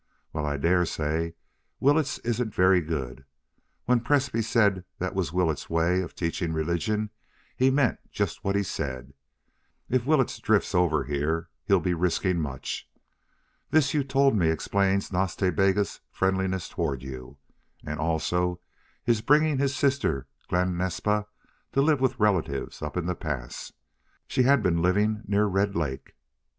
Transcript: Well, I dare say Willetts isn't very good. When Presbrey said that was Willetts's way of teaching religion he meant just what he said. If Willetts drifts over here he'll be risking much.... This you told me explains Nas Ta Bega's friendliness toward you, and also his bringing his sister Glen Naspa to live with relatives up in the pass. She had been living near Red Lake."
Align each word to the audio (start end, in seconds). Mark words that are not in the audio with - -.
Well, 0.33 0.47
I 0.47 0.57
dare 0.57 0.83
say 0.87 1.35
Willetts 1.79 2.17
isn't 2.23 2.55
very 2.55 2.81
good. 2.81 3.23
When 3.85 3.99
Presbrey 3.99 4.41
said 4.41 4.83
that 4.97 5.13
was 5.13 5.31
Willetts's 5.31 5.69
way 5.69 6.01
of 6.01 6.15
teaching 6.15 6.53
religion 6.53 7.11
he 7.55 7.69
meant 7.69 7.99
just 8.09 8.43
what 8.43 8.55
he 8.55 8.63
said. 8.63 9.13
If 9.89 10.07
Willetts 10.07 10.39
drifts 10.39 10.73
over 10.73 11.03
here 11.03 11.49
he'll 11.65 11.79
be 11.79 11.93
risking 11.93 12.39
much.... 12.41 12.89
This 13.69 13.93
you 13.93 14.03
told 14.03 14.35
me 14.35 14.49
explains 14.49 15.13
Nas 15.13 15.35
Ta 15.35 15.51
Bega's 15.51 16.01
friendliness 16.09 16.67
toward 16.67 17.03
you, 17.03 17.37
and 17.85 17.99
also 17.99 18.59
his 19.03 19.21
bringing 19.21 19.59
his 19.59 19.75
sister 19.75 20.25
Glen 20.47 20.75
Naspa 20.79 21.27
to 21.73 21.79
live 21.83 22.01
with 22.01 22.19
relatives 22.19 22.81
up 22.81 22.97
in 22.97 23.05
the 23.05 23.13
pass. 23.13 23.71
She 24.27 24.41
had 24.41 24.63
been 24.63 24.81
living 24.81 25.21
near 25.27 25.45
Red 25.45 25.75
Lake." 25.75 26.13